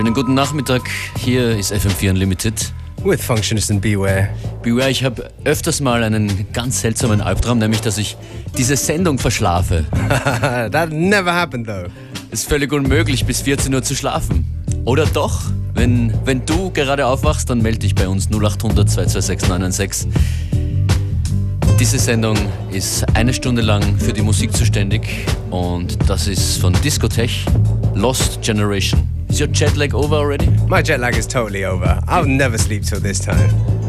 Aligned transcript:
Schönen 0.00 0.14
guten 0.14 0.32
Nachmittag. 0.32 0.88
Hier 1.18 1.58
ist 1.58 1.74
FM4 1.74 2.12
Unlimited. 2.12 2.72
With 3.04 3.22
Functionist 3.22 3.70
and 3.70 3.82
Beware. 3.82 4.30
Beware, 4.62 4.88
ich 4.88 5.04
habe 5.04 5.30
öfters 5.44 5.82
mal 5.82 6.02
einen 6.02 6.50
ganz 6.54 6.80
seltsamen 6.80 7.20
Albtraum, 7.20 7.58
nämlich 7.58 7.82
dass 7.82 7.98
ich 7.98 8.16
diese 8.56 8.78
Sendung 8.78 9.18
verschlafe. 9.18 9.84
That 10.70 10.90
never 10.90 11.34
happened 11.34 11.66
though. 11.66 11.90
Es 12.30 12.40
ist 12.40 12.48
völlig 12.48 12.72
unmöglich, 12.72 13.26
bis 13.26 13.42
14 13.42 13.74
Uhr 13.74 13.82
zu 13.82 13.94
schlafen. 13.94 14.46
Oder 14.86 15.04
doch? 15.04 15.38
Wenn, 15.74 16.14
wenn 16.24 16.46
du 16.46 16.70
gerade 16.70 17.04
aufwachst, 17.04 17.50
dann 17.50 17.60
melde 17.60 17.80
dich 17.80 17.94
bei 17.94 18.08
uns 18.08 18.30
0800 18.30 18.88
226 18.88 19.50
996. 19.50 20.12
Diese 21.78 21.98
Sendung 21.98 22.38
ist 22.72 23.04
eine 23.14 23.34
Stunde 23.34 23.60
lang 23.60 23.98
für 23.98 24.14
die 24.14 24.22
Musik 24.22 24.56
zuständig 24.56 25.26
und 25.50 25.98
das 26.08 26.26
ist 26.26 26.56
von 26.56 26.72
Discotech 26.82 27.44
Lost 27.94 28.40
Generation. 28.40 29.09
Is 29.30 29.38
your 29.38 29.46
jet 29.46 29.76
lag 29.76 29.94
over 29.94 30.16
already? 30.16 30.48
My 30.66 30.82
jet 30.82 30.98
lag 30.98 31.14
is 31.14 31.24
totally 31.24 31.64
over. 31.64 32.00
I'll 32.08 32.26
never 32.26 32.58
sleep 32.58 32.82
till 32.82 32.98
this 32.98 33.20
time. 33.20 33.79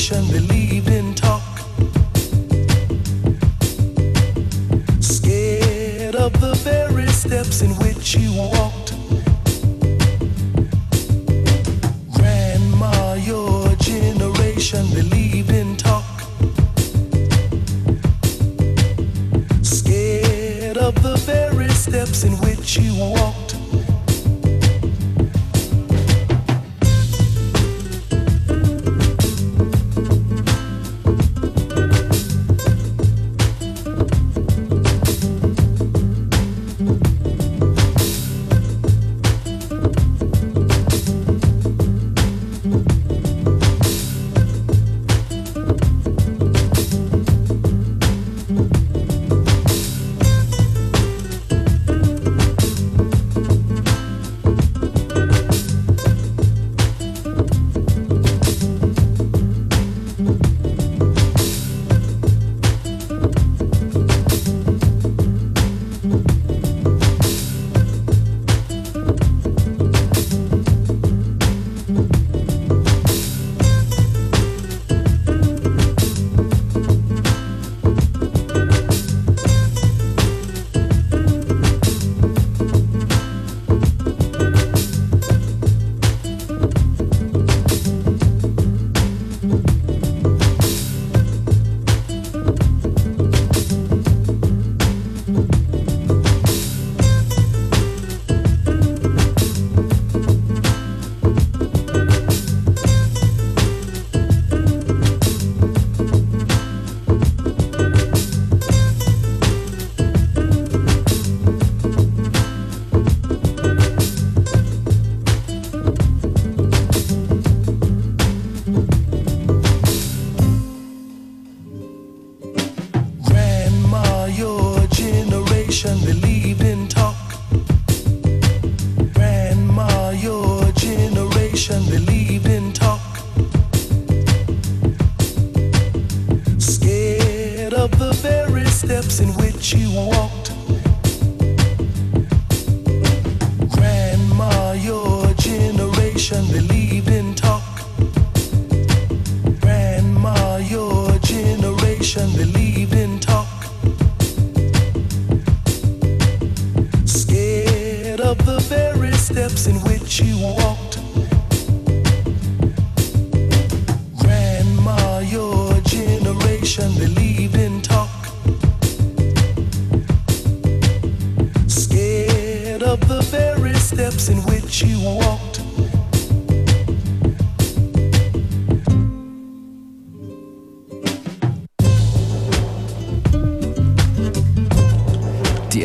Generation 0.00 0.69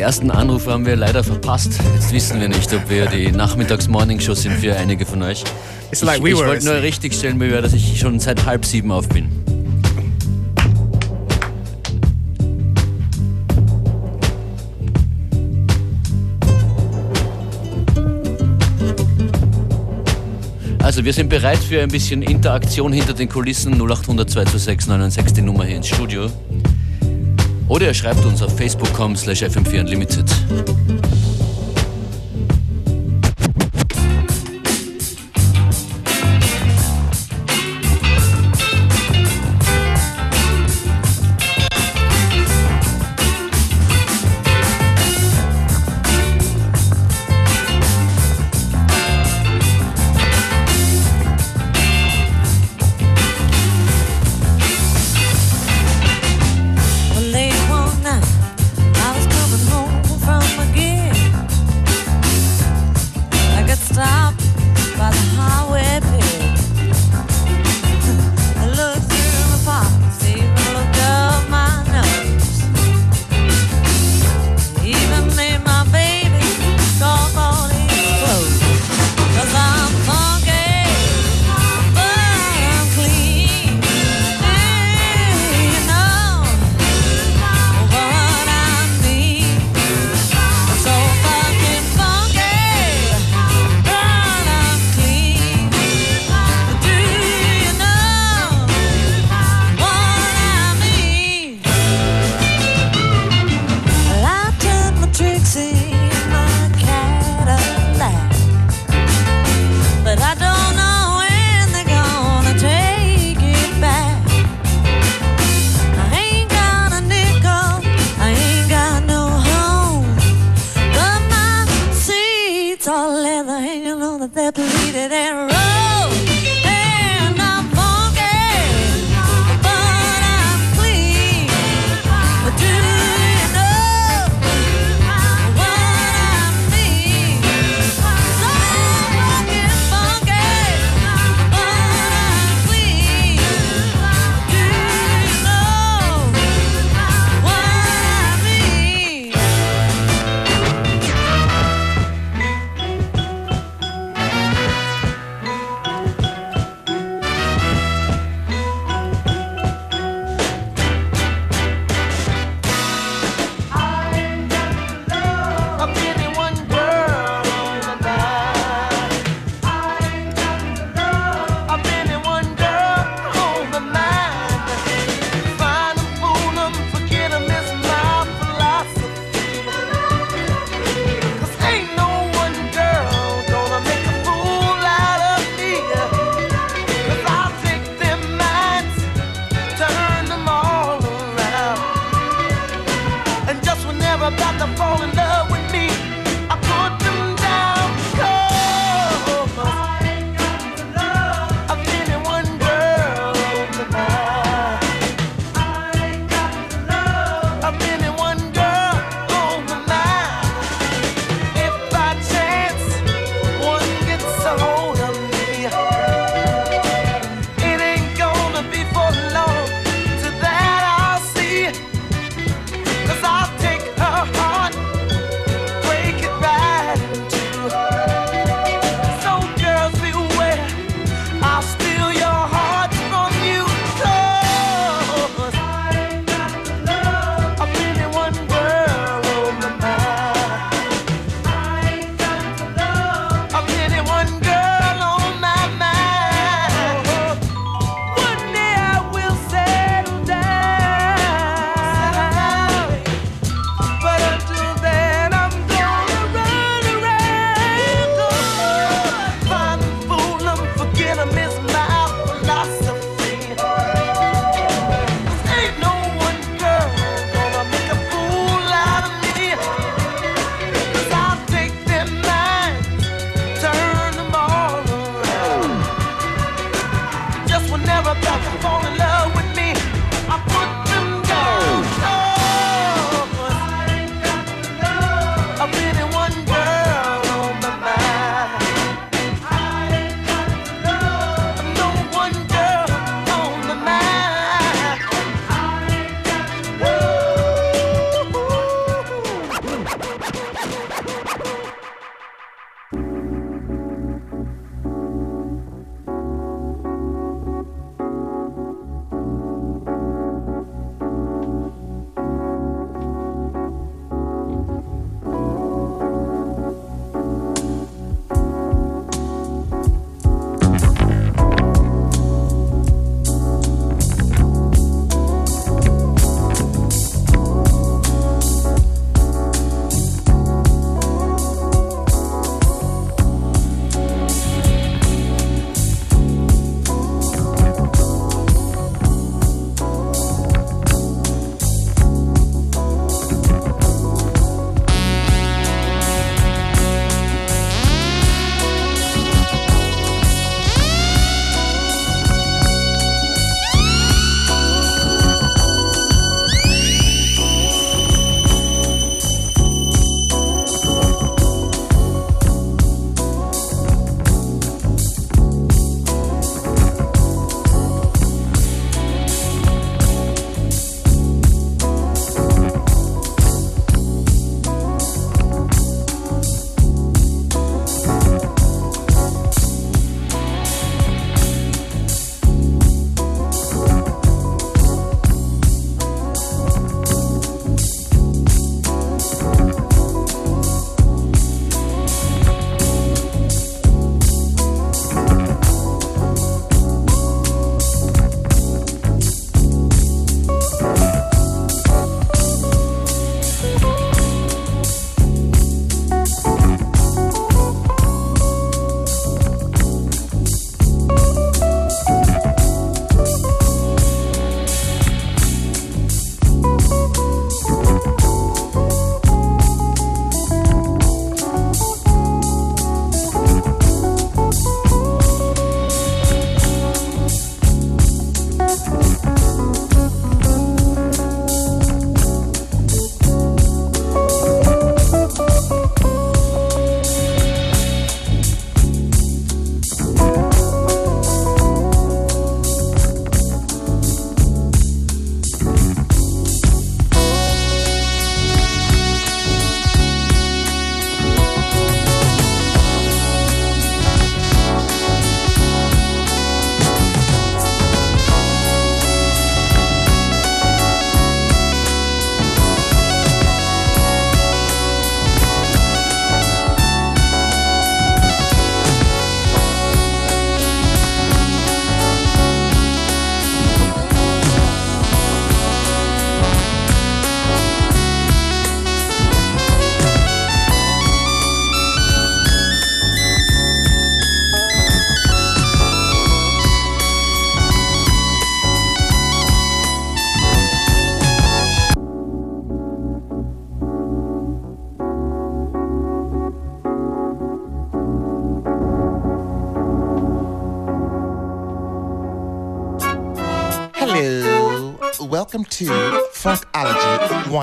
ersten 0.06 0.30
Anrufe 0.30 0.70
haben 0.70 0.86
wir 0.86 0.94
leider 0.94 1.24
verpasst. 1.24 1.80
Jetzt 1.96 2.12
wissen 2.12 2.40
wir 2.40 2.48
nicht, 2.48 2.72
ob 2.72 2.88
wir 2.88 3.06
die 3.06 3.32
Nachmittags-Morning-Show 3.32 4.34
sind 4.34 4.52
für 4.52 4.76
einige 4.76 5.04
von 5.04 5.20
euch. 5.20 5.42
It's 5.90 6.00
like 6.02 6.18
ich 6.18 6.22
we 6.22 6.28
ich 6.28 6.38
were 6.38 6.46
wollte 6.46 6.64
nur 6.64 6.74
asleep. 6.74 6.86
richtig 6.86 7.14
stellen, 7.14 7.40
Beware, 7.40 7.62
dass 7.62 7.72
ich 7.72 7.98
schon 7.98 8.20
seit 8.20 8.46
halb 8.46 8.64
sieben 8.64 8.92
auf 8.92 9.08
bin. 9.08 9.28
Also 20.78 21.04
wir 21.04 21.12
sind 21.12 21.28
bereit 21.28 21.58
für 21.58 21.82
ein 21.82 21.88
bisschen 21.88 22.22
Interaktion 22.22 22.92
hinter 22.92 23.12
den 23.12 23.28
Kulissen 23.28 23.72
0800 23.72 24.30
226 24.30 24.86
996 24.86 25.32
die 25.32 25.42
Nummer 25.42 25.64
hier 25.64 25.78
ins 25.78 25.88
Studio. 25.88 26.30
Oder 27.68 27.86
ihr 27.86 27.94
schreibt 27.94 28.24
uns 28.24 28.42
auf 28.42 28.56
facebook.com 28.56 29.16
slash 29.16 29.42
fm4 29.42 29.84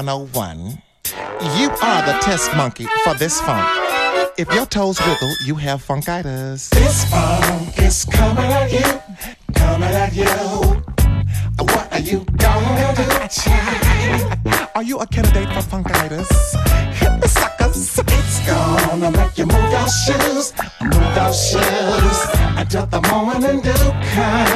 101. 0.06 0.82
You 1.58 1.70
are 1.70 2.06
the 2.06 2.18
test 2.22 2.54
monkey 2.58 2.86
for 3.04 3.14
this 3.14 3.40
funk. 3.40 3.66
If 4.38 4.52
your 4.54 4.66
toes 4.66 5.00
wiggle, 5.00 5.34
you 5.46 5.56
have 5.56 5.82
funkitis. 5.86 6.70
This 6.72 7.06
funk 7.06 7.78
is 7.80 8.04
coming 8.06 8.52
at 8.52 8.72
you, 8.72 9.02
coming 9.54 9.90
at 9.90 10.14
you. 10.14 10.26
What 11.58 11.94
are 11.94 12.00
you 12.00 12.26
gonna 12.38 12.94
do, 12.96 13.28
child? 13.30 14.40
Are 14.76 14.84
you 14.84 14.98
a 15.00 15.08
candidate 15.08 15.50
for 15.54 15.62
funkitis? 15.62 16.28
Hit 16.96 17.22
me, 17.22 17.28
suckers. 17.28 18.00
It's 18.00 18.40
gonna 18.48 19.12
make 19.12 19.38
you 19.38 19.46
move 19.46 19.72
those 19.72 19.96
shoes, 20.04 20.54
move 20.82 21.16
those 21.16 21.50
shoes 21.50 22.20
until 22.58 22.86
the 22.88 23.02
morning 23.10 23.62
dew 23.62 23.72
comes. 23.72 24.53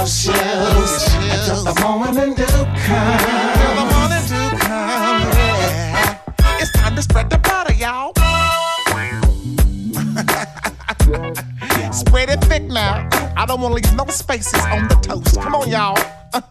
Move 0.00 0.08
those 0.08 0.22
shoes 0.22 1.14
until 1.14 1.64
the 1.64 1.74
morning 1.80 2.34
comes. 2.34 2.48
Until 2.48 3.74
the 3.76 3.84
morning 3.92 4.24
dew 4.26 4.48
comes, 4.58 5.36
yeah. 5.36 6.18
It's 6.58 6.72
time 6.72 6.96
to 6.96 7.02
spread 7.02 7.28
the 7.30 7.38
butter, 7.38 7.72
y'all. 7.74 8.12
spread 11.92 12.30
it 12.30 12.40
thick 12.44 12.62
now. 12.64 13.08
I 13.36 13.44
don't 13.46 13.60
want 13.60 13.76
to 13.76 13.82
leave 13.82 13.94
no 13.96 14.06
spaces 14.06 14.64
on 14.66 14.88
the 14.88 14.94
toast. 14.96 15.40
Come 15.40 15.54
on, 15.54 15.68
y'all. 15.68 15.96
I 16.32 16.42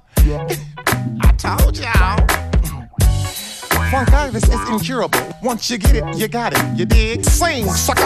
told 1.37 1.77
y'all. 1.77 2.17
Funkitis 3.89 4.47
is 4.47 4.69
incurable. 4.69 5.19
Once 5.41 5.71
you 5.71 5.79
get 5.79 5.95
it, 5.95 6.15
you 6.15 6.27
got 6.27 6.53
it. 6.53 6.61
You 6.77 6.85
dig? 6.85 7.25
Sing, 7.25 7.65
sucker. 7.65 8.03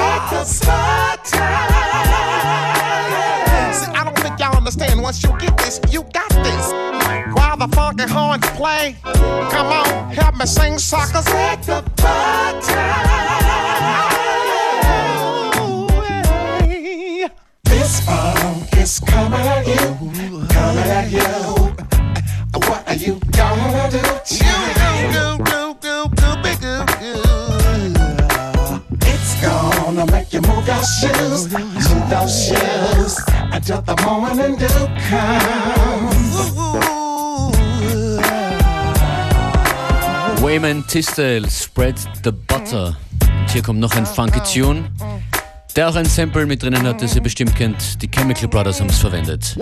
See, 3.74 3.92
I 3.92 4.04
don't 4.04 4.12
y'all 4.44 4.58
understand. 4.58 5.02
Once 5.02 5.24
you 5.24 5.30
get 5.40 5.58
this, 5.58 5.80
you 5.90 6.04
got 6.14 6.30
this. 6.30 6.72
While 7.36 7.58
the 7.58 7.70
funky 7.74 8.08
horns 8.12 8.46
play, 8.52 8.96
come 9.04 9.68
on, 9.68 10.12
help 10.12 10.36
me 10.36 10.46
sing, 10.46 10.78
suckers. 10.78 11.26
the 11.66 11.84
butter. 12.02 12.90
This 17.64 18.02
funk 18.06 18.78
is 18.78 19.00
coming 19.00 19.40
at 19.40 19.68
you, 19.68 19.76
coming 20.56 20.90
at 21.00 21.12
you. 21.12 21.32
What 22.68 22.88
are 22.88 22.96
you 22.96 23.20
gonna 23.32 23.90
do? 23.92 24.04
You 24.40 24.56
do, 24.84 25.26
do, 25.52 25.64
do, 25.86 25.96
do, 26.20 26.30
be 26.44 26.52
do, 26.64 26.76
do. 27.02 27.14
It's 29.12 29.34
gonna 29.42 30.06
make 30.12 30.34
you 30.34 30.42
move 30.42 30.66
those 30.66 30.90
shoes, 31.00 31.52
move 31.52 32.10
those 32.10 32.46
shoes 32.46 33.43
until 33.53 33.81
the 33.81 33.95
morning 34.03 34.57
dew 34.57 34.88
comes. 35.10 36.33
Wayman 40.41 40.83
Tisdale, 40.88 41.50
Spread 41.50 41.98
the 42.24 42.31
Butter. 42.31 42.98
Und 43.22 43.51
hier 43.51 43.62
kommt 43.62 43.79
noch 43.79 43.95
ein 43.95 44.05
funky 44.05 44.39
Tune, 44.41 44.91
der 45.75 45.89
auch 45.89 45.95
ein 45.95 46.05
Sample 46.05 46.45
mit 46.45 46.62
drinnen 46.63 46.86
hat, 46.86 47.01
das 47.01 47.15
ihr 47.15 47.22
bestimmt 47.22 47.55
kennt. 47.55 48.01
Die 48.01 48.10
Chemical 48.10 48.48
Brothers 48.48 48.81
haben 48.81 48.89
es 48.89 49.00
verwendet. 49.00 49.57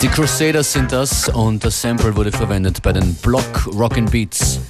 Die 0.00 0.06
Crusaders 0.06 0.72
sind 0.72 0.92
das 0.92 1.28
und 1.28 1.64
das 1.64 1.82
Sample 1.82 2.14
wurde 2.14 2.30
verwendet 2.30 2.80
bei 2.82 2.92
den 2.92 3.14
Block 3.14 3.66
Rockin' 3.74 4.04
Beats. 4.04 4.60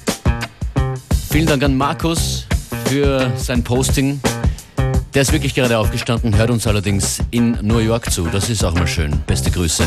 Vielen 1.29 1.45
Dank 1.45 1.63
an 1.63 1.77
Markus 1.77 2.47
für 2.85 3.31
sein 3.37 3.63
Posting. 3.63 4.19
Der 5.13 5.21
ist 5.21 5.31
wirklich 5.31 5.53
gerade 5.53 5.77
aufgestanden, 5.77 6.35
hört 6.35 6.49
uns 6.49 6.65
allerdings 6.65 7.19
in 7.29 7.59
New 7.61 7.77
York 7.77 8.11
zu. 8.11 8.27
Das 8.27 8.49
ist 8.49 8.63
auch 8.63 8.73
mal 8.73 8.87
schön. 8.87 9.19
Beste 9.27 9.51
Grüße. 9.51 9.83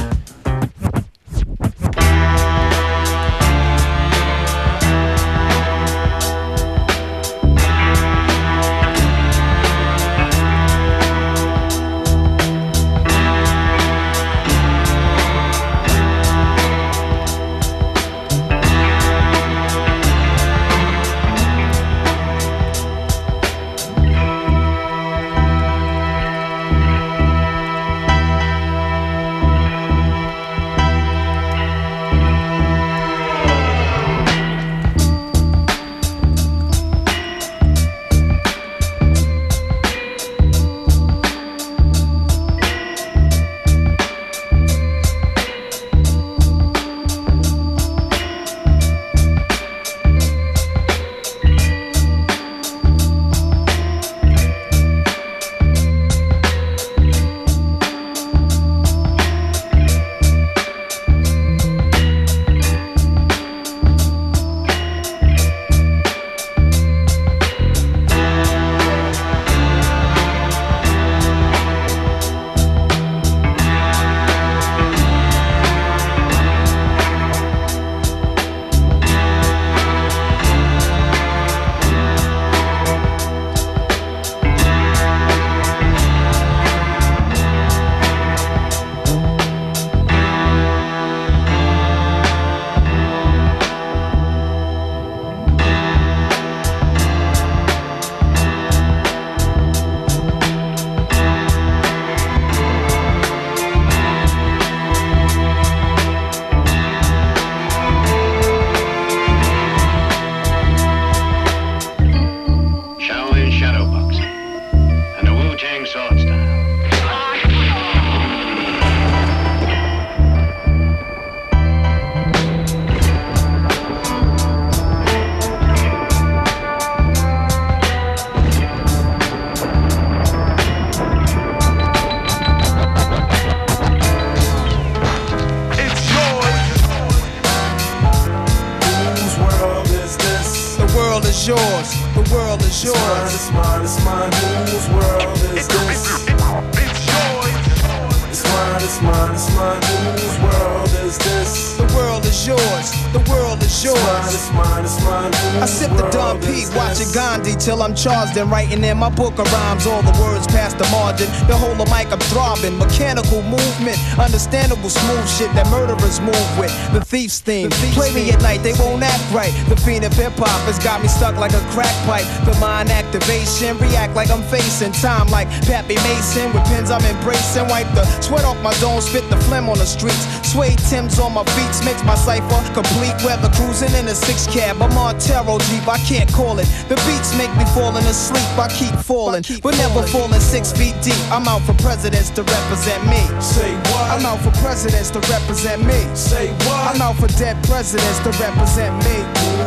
And 158.36 158.50
writing 158.50 158.84
in 158.84 158.98
my 158.98 159.10
book 159.10 159.38
of 159.38 159.50
rhymes. 159.52 159.86
All 159.86 160.02
the 160.02 160.16
words 160.20 160.46
past 160.46 160.78
the 160.78 160.88
margin. 160.90 161.26
The 161.48 161.56
whole 161.56 161.72
of 161.72 161.88
mic 161.90 162.12
I'm 162.12 162.20
throbbing. 162.32 162.78
Mechanical 163.02 163.42
movement, 163.42 163.98
understandable 164.16 164.88
smooth 164.88 165.26
shit 165.28 165.50
that 165.58 165.66
murderers 165.74 166.20
move 166.22 166.38
with. 166.54 166.70
The 166.94 167.02
thief's 167.02 167.40
theme. 167.40 167.68
Play 167.98 168.14
me 168.14 168.30
at 168.30 168.40
night, 168.42 168.62
they 168.62 168.78
won't 168.78 169.02
act 169.02 169.26
right. 169.34 169.50
The 169.66 169.74
fiend 169.74 170.04
of 170.06 170.14
hip 170.14 170.38
hop 170.38 170.62
has 170.70 170.78
got 170.78 171.02
me 171.02 171.08
stuck 171.08 171.34
like 171.34 171.50
a 171.50 171.58
crack 171.74 171.90
pipe. 172.06 172.22
The 172.46 172.54
mind 172.62 172.94
activation, 172.94 173.76
react 173.82 174.14
like 174.14 174.30
I'm 174.30 174.46
facing 174.46 174.92
time 174.92 175.26
like 175.34 175.50
Pappy 175.66 175.98
Mason 176.06 176.54
with 176.54 176.62
pins 176.70 176.94
I'm 176.94 177.02
embracing. 177.02 177.66
Wipe 177.66 177.90
the 177.98 178.06
sweat 178.22 178.44
off 178.46 178.62
my 178.62 178.72
dome, 178.78 179.02
spit 179.02 179.26
the 179.34 179.36
phlegm 179.50 179.68
on 179.68 179.82
the 179.82 179.84
streets. 179.84 180.22
Suede 180.46 180.78
Tim's 180.86 181.18
on 181.18 181.34
my 181.34 181.42
beats 181.58 181.82
makes 181.82 182.06
my 182.06 182.14
cipher 182.14 182.62
complete. 182.70 183.18
Weather 183.26 183.50
cruising 183.58 183.90
in 183.98 184.06
a 184.06 184.14
six 184.14 184.46
cab, 184.46 184.78
a 184.78 184.86
Montero 184.94 185.58
deep, 185.74 185.90
I 185.90 185.98
can't 186.06 186.30
call 186.30 186.62
it. 186.62 186.70
The 186.86 186.94
beats 187.02 187.34
make 187.34 187.50
me 187.58 187.66
falling 187.74 188.06
asleep, 188.06 188.46
I 188.54 188.70
keep 188.70 188.94
falling, 189.02 189.42
but 189.58 189.74
never 189.74 190.06
falling 190.06 190.38
six 190.38 190.70
feet 190.70 190.94
deep. 191.02 191.18
I'm 191.34 191.50
out 191.50 191.66
for 191.66 191.74
presidents 191.82 192.30
to 192.38 192.46
represent 192.46 192.91
me. 193.08 193.22
Say 193.40 193.72
what? 193.90 194.10
I'm 194.12 194.24
out 194.26 194.40
for 194.44 194.52
presidents 194.60 195.10
to 195.10 195.20
represent 195.32 195.84
me. 195.84 196.00
Say 196.14 196.52
what? 196.66 196.94
I'm 196.94 197.00
out 197.00 197.16
for 197.16 197.28
dead 197.40 197.56
presidents 197.64 198.18
to 198.26 198.30
represent 198.42 198.92
me. 199.06 199.16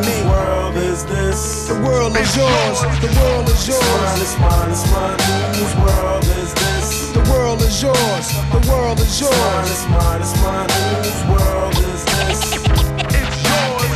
Whose 0.06 0.24
world 0.30 0.76
is 0.78 1.06
this? 1.06 1.68
The 1.68 1.76
world 1.82 2.16
is 2.18 2.36
yours. 2.38 2.78
The 3.02 3.12
world 3.22 3.48
is 3.50 3.68
It's 3.68 3.80
mine, 3.82 4.06
yours. 4.06 4.22
it's 4.22 4.38
mine, 4.40 4.70
it's 4.72 4.86
mine. 4.92 5.20
Whose 5.58 5.76
world 5.82 6.24
is 6.42 6.52
this? 6.54 6.88
The 7.18 7.24
world 7.32 7.62
is 7.62 7.82
yours. 7.82 8.26
The 8.56 8.62
world 8.70 9.00
is 9.00 9.08
It's 9.08 9.22
mine, 9.22 9.32
yours. 9.32 9.72
it's 9.72 9.86
mine, 9.90 10.22
it's 10.22 10.36
mine. 10.44 10.70
Whose 11.02 11.24
world 11.32 11.76
is 11.90 12.02
this? 12.06 12.40
It's 13.20 13.38
yours. 13.50 13.92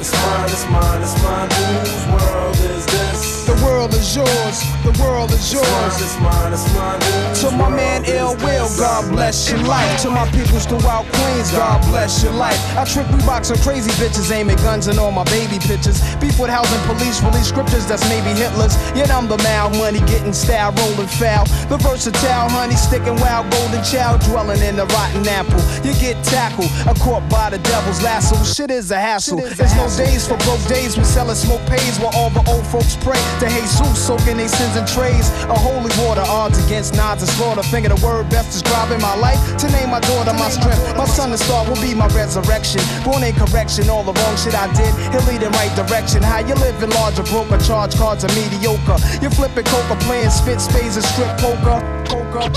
It's 0.00 0.12
mine, 0.14 0.50
it's 0.54 0.66
mine, 0.70 1.02
it's 1.02 1.16
mine. 1.22 1.50
Whose 1.50 2.06
world 2.14 2.56
is 2.74 2.86
this? 2.86 3.35
The 3.56 3.64
world 3.64 3.94
is 3.94 4.14
yours. 4.16 4.56
The 4.84 4.92
world 5.02 5.30
is 5.30 5.40
It's 5.40 5.54
mine, 5.54 5.82
yours. 5.82 6.00
it's 6.02 6.20
mine, 6.20 6.52
it's 6.52 6.74
mine. 6.74 7.00
To 7.40 7.56
my 7.56 7.68
man 7.68 8.04
Ill 8.06 8.36
Will. 8.44 8.68
God 8.78 9.10
bless 9.10 9.50
your 9.50 9.58
life. 9.60 10.02
To 10.02 10.10
my 10.10 10.28
peoples 10.30 10.66
throughout 10.66 11.04
Queens, 11.12 11.50
God 11.50 11.80
bless 11.90 12.22
your 12.22 12.32
life. 12.32 12.58
I 12.76 12.84
trick 12.84 13.06
we 13.10 13.18
box 13.24 13.50
on 13.50 13.58
crazy 13.58 13.90
bitches, 13.92 14.30
aiming 14.30 14.56
guns 14.56 14.86
and 14.88 14.98
all 14.98 15.10
my 15.12 15.24
baby 15.24 15.58
pictures. 15.58 16.00
Beef 16.16 16.38
with 16.38 16.50
housing 16.50 16.80
police, 16.86 17.22
release 17.22 17.48
scriptures 17.48 17.86
that's 17.86 18.06
maybe 18.08 18.30
Hitler's. 18.38 18.76
Yet 18.96 19.10
I'm 19.10 19.26
the 19.28 19.38
mal 19.38 19.70
money 19.70 20.00
getting 20.00 20.32
style, 20.32 20.72
rolling 20.72 21.08
foul. 21.08 21.44
The 21.68 21.78
versatile 21.78 22.48
honey 22.50 22.76
sticking 22.76 23.16
wild, 23.16 23.50
golden 23.50 23.82
child 23.84 24.20
dwelling 24.22 24.60
in 24.62 24.76
the 24.76 24.86
rotten 24.86 25.26
apple. 25.28 25.60
You 25.84 25.92
get 26.00 26.22
tackled, 26.24 26.70
a 26.86 26.94
caught 27.00 27.28
by 27.30 27.50
the 27.50 27.58
devil's 27.58 28.02
lasso. 28.02 28.36
Shit 28.44 28.70
is 28.70 28.90
a 28.90 28.98
hassle. 28.98 29.38
There's 29.40 29.74
no 29.76 29.88
days 29.96 30.26
for 30.28 30.36
broke 30.44 30.62
days. 30.68 30.96
We 30.96 31.04
selling 31.04 31.34
smoke 31.36 31.64
pays 31.66 31.98
while 31.98 32.14
all 32.14 32.30
the 32.30 32.44
old 32.50 32.66
folks 32.66 32.96
pray 32.96 33.20
to 33.40 33.45
Jesus, 33.50 34.06
soaking 34.06 34.36
their 34.36 34.48
sins 34.48 34.76
in 34.76 34.86
trays. 34.86 35.30
A 35.50 35.58
holy 35.58 35.90
water, 36.04 36.22
odds 36.26 36.58
against 36.64 36.94
nods 36.94 37.22
and 37.22 37.30
slaughter. 37.30 37.62
Finger 37.62 37.88
the 37.88 38.00
word 38.04 38.28
best 38.30 38.52
describing 38.52 39.00
my 39.00 39.14
life. 39.16 39.38
To 39.58 39.66
name 39.70 39.90
my 39.90 40.00
daughter 40.00 40.32
my 40.34 40.50
strength. 40.50 40.82
My 40.96 41.06
son 41.06 41.30
and 41.30 41.40
star 41.40 41.66
will 41.68 41.80
be 41.80 41.94
my 41.94 42.08
resurrection. 42.08 42.80
Born 43.04 43.22
in 43.22 43.34
correction, 43.34 43.88
all 43.88 44.04
the 44.04 44.12
wrong 44.12 44.36
shit 44.36 44.54
I 44.54 44.66
did. 44.74 44.92
He'll 45.12 45.26
lead 45.30 45.42
in 45.42 45.52
right 45.52 45.74
direction. 45.76 46.22
How 46.22 46.40
you 46.40 46.54
living 46.54 46.90
larger, 46.90 47.22
broker, 47.24 47.58
charge 47.58 47.94
cards 47.96 48.24
are 48.24 48.34
mediocre. 48.34 48.98
You 49.22 49.30
flipping 49.30 49.64
coca, 49.64 49.96
playing 50.06 50.30
spit 50.30 50.60
spades 50.60 50.96
and 50.96 51.04
strip 51.04 51.32
poker. 51.38 51.78
Poker. 52.06 52.50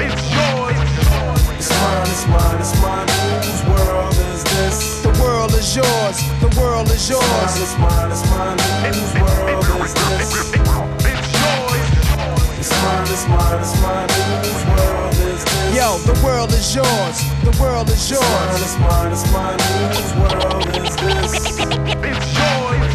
It's 0.00 0.24
yours. 0.32 0.90
It's 1.60 1.68
mine, 1.68 2.08
it's 2.08 2.26
mine, 2.26 2.60
it's 2.60 2.74
mine. 2.80 3.08
Whose 3.44 3.62
world 3.68 4.14
is 4.14 4.44
this? 4.44 4.99
The 5.02 5.12
world 5.22 5.52
is 5.54 5.74
yours. 5.76 6.16
The 6.40 6.50
world 6.60 6.88
is 6.88 6.94
It's 6.94 7.10
yours. 7.10 7.22
mine, 7.22 7.60
it's 7.60 7.76
mine, 7.78 8.10
it's 8.10 8.24
mine. 8.30 8.58
Whose 8.92 9.14
world 9.20 9.64
is 9.84 9.94
this? 9.94 10.52
It's 11.10 11.28
yours. 11.40 11.88
It's 12.60 12.72
mine, 12.82 13.08
it's 13.08 13.24
mine, 13.28 13.60
it's 13.60 13.74
mine. 13.80 14.08
Whose 14.44 14.64
world 14.66 15.14
is 15.14 15.44
this? 15.44 15.76
Yo, 15.76 15.98
the 16.04 16.16
world 16.24 16.50
is 16.52 16.74
yours. 16.74 17.16
The 17.44 17.54
world 17.62 17.88
is 17.88 18.10
yours. 18.10 18.22
Mine, 18.22 18.62
it's 18.62 18.76
mine, 18.78 19.12
it's 19.12 19.24
mine. 19.32 19.58
Whose 19.94 20.12
world 20.20 20.68
is 20.76 20.94
this? 20.96 21.32
It's 22.04 22.26
yours. 22.38 22.89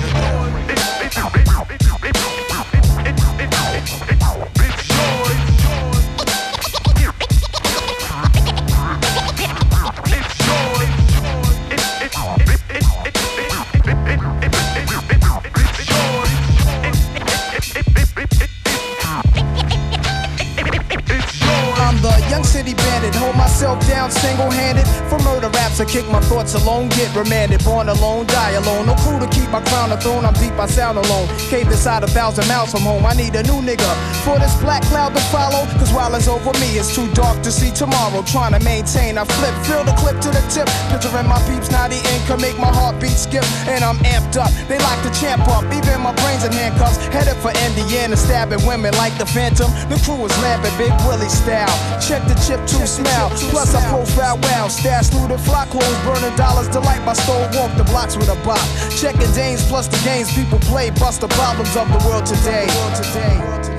Kick 25.87 26.07
my 26.09 26.19
thoughts 26.21 26.53
alone, 26.53 26.89
get 26.89 27.13
remanded. 27.15 27.63
Born 27.63 27.89
alone, 27.89 28.25
die 28.27 28.51
alone. 28.51 28.87
No 28.87 28.95
crew 28.95 29.19
to 29.19 29.27
keep 29.27 29.49
my 29.49 29.61
crown 29.61 29.91
a 29.91 29.97
throne. 29.97 30.25
I'm 30.25 30.33
deep, 30.33 30.53
I 30.53 30.65
sound 30.65 30.97
alone. 30.97 31.27
Cave 31.49 31.67
inside 31.67 32.03
a 32.03 32.07
thousand 32.07 32.47
miles 32.47 32.71
from 32.71 32.81
home. 32.81 33.05
I 33.05 33.13
need 33.13 33.35
a 33.35 33.43
new 33.43 33.61
nigga 33.61 33.89
for 34.23 34.39
this 34.39 34.55
black 34.61 34.83
cloud 34.83 35.13
to 35.15 35.21
follow. 35.31 35.65
Cause 35.79 35.91
while 35.93 36.13
it's 36.15 36.27
over 36.27 36.53
me, 36.59 36.77
it's 36.77 36.93
too 36.95 37.11
dark 37.13 37.34
to 37.45 37.51
see 37.53 37.69
tomorrow. 37.69 38.25
Trying 38.25 38.57
to 38.57 38.61
maintain, 38.65 39.21
I 39.21 39.23
flip, 39.23 39.53
fill 39.69 39.85
the 39.85 39.93
clip 40.01 40.17
to 40.25 40.33
the 40.33 40.41
tip. 40.49 40.65
Picturing 40.89 41.29
my 41.29 41.37
peeps, 41.45 41.69
naughty 41.69 42.01
income, 42.17 42.41
make 42.41 42.57
my 42.57 42.73
heartbeat 42.73 43.13
skip. 43.13 43.45
And 43.69 43.85
I'm 43.85 44.01
amped 44.01 44.35
up. 44.35 44.49
They 44.65 44.81
like 44.81 44.97
to 45.05 45.13
champ 45.13 45.45
up, 45.53 45.63
even 45.69 46.01
my 46.01 46.11
brains 46.25 46.43
in 46.43 46.51
handcuffs. 46.51 46.97
Headed 47.13 47.37
for 47.45 47.53
Indiana, 47.69 48.17
stabbing 48.17 48.65
women 48.65 48.97
like 48.97 49.13
the 49.21 49.29
Phantom. 49.29 49.69
The 49.93 50.01
crew 50.01 50.25
is 50.25 50.33
laughing, 50.41 50.73
Big 50.81 50.93
Willie 51.05 51.29
style. 51.29 51.69
Check 52.01 52.25
the 52.25 52.33
chip 52.41 52.65
to 52.65 52.87
smell. 52.89 53.29
Plus 53.53 53.77
I 53.77 53.81
profile 53.93 54.41
wow, 54.49 54.67
stash 54.67 55.13
through 55.13 55.29
the 55.29 55.37
flock 55.37 55.69
clothes, 55.69 55.99
burning 56.01 56.35
dollars. 56.35 56.67
Delight 56.73 57.05
my 57.05 57.13
stove, 57.13 57.53
walk 57.53 57.69
the 57.77 57.85
blocks 57.85 58.17
with 58.17 58.33
a 58.33 58.37
bop. 58.41 58.65
Checking 58.97 59.29
dames 59.37 59.61
plus 59.69 59.85
the 59.87 60.01
games 60.01 60.33
people 60.33 60.57
play, 60.65 60.89
bust 60.89 61.21
the 61.21 61.29
problems 61.37 61.77
of 61.77 61.85
the 61.93 62.01
world 62.09 62.25
today. 62.25 62.65
It's 62.89 63.05
mine, 63.13 63.74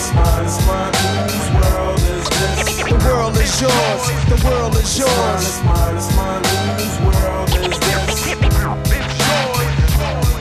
it's 0.00 0.14
mine, 0.14 0.44
it's 0.46 0.66
mine. 0.66 0.94
Whose 1.28 1.50
world 1.60 2.00
is 2.00 2.24
this? 2.40 2.64
The 2.88 2.98
world 3.04 3.36
is 3.36 3.60
yours. 3.60 4.02
The 4.32 4.38
world 4.48 4.74
is 4.74 4.80
It's 4.80 4.98
yours. 4.98 5.42
it's 5.44 5.60
mine, 5.64 5.96
it's 5.96 6.10
mine. 6.16 6.44
Whose 6.80 6.98
world 7.04 7.50
is 7.50 7.78
this? 7.84 8.32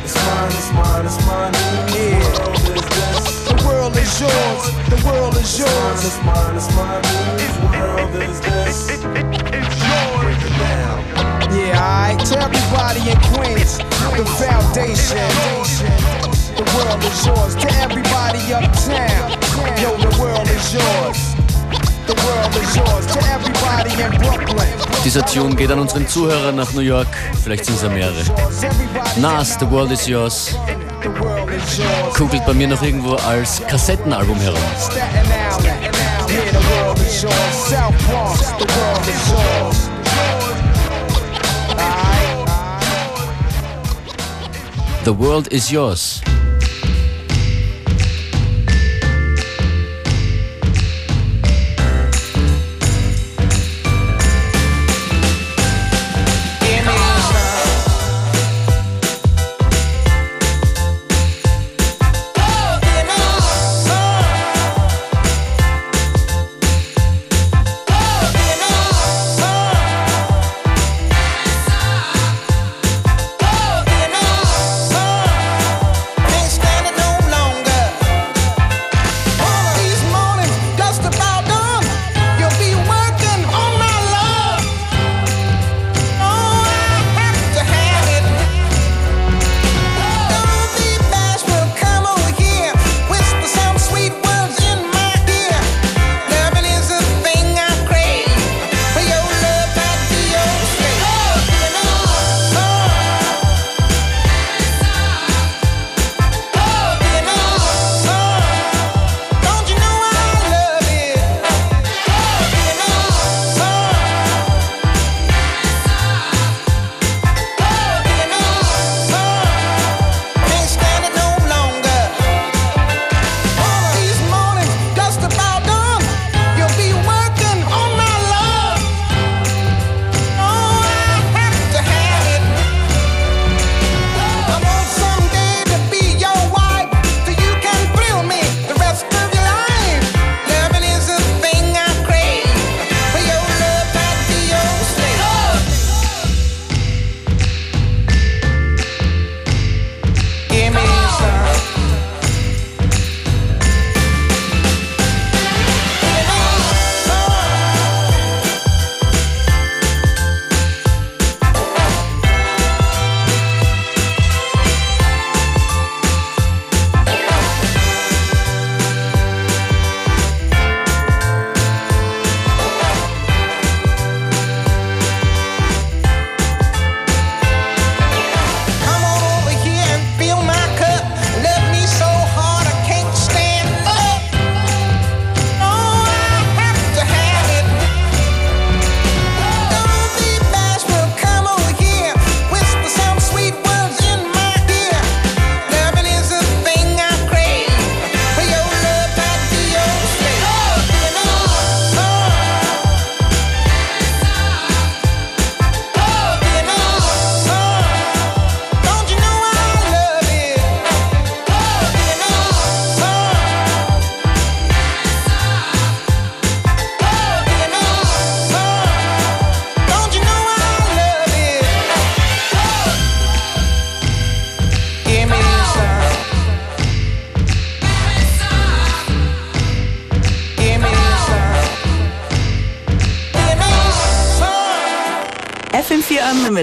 It's 0.06 0.16
mine, 0.28 0.52
it's 0.56 0.72
mine, 0.80 1.06
it's 1.06 1.20
mine. 1.28 1.54
Whose 1.92 2.40
world 2.40 2.64
is 2.72 2.86
this? 2.96 3.50
The 3.52 3.56
world 3.68 3.96
is 3.98 4.22
yours. 4.22 4.64
The 4.94 5.00
world 5.08 5.36
is 5.36 5.60
yours. 5.60 6.00
it's 6.08 6.20
mine, 6.24 6.56
it's 6.56 6.70
mine. 6.76 7.04
Whose 7.40 7.58
world 7.76 8.16
is 8.16 8.40
this? 8.42 8.78
Yeah, 11.52 11.76
alright. 11.84 12.20
To 12.28 12.36
everybody 12.40 13.02
in 13.12 13.20
Queens, 13.36 13.78
the 14.16 14.26
foundation. 14.40 15.30
The 16.56 16.66
world 16.76 17.04
is 17.04 17.26
yours. 17.26 17.56
To 17.56 17.68
everybody 17.84 18.42
uptown, 18.54 19.19
Dieser 25.04 25.26
Tune 25.26 25.56
geht 25.56 25.72
an 25.72 25.80
unseren 25.80 26.08
Zuhörer 26.08 26.52
nach 26.52 26.72
New 26.74 26.82
York. 26.82 27.08
Vielleicht 27.44 27.66
sind 27.66 27.76
es 27.76 27.84
ja 27.84 27.90
mehrere. 27.90 28.24
Nas, 29.18 29.58
The 29.60 29.70
World 29.70 29.92
Is 29.92 30.08
Yours, 30.08 30.56
kugelt 32.16 32.46
bei 32.46 32.54
mir 32.54 32.68
noch 32.68 32.82
irgendwo 32.82 33.16
als 33.16 33.62
Kassettenalbum 33.68 34.40
herum. 34.40 34.60
The 45.06 45.14
world 45.18 45.48
is 45.48 45.72
yours. 45.72 46.22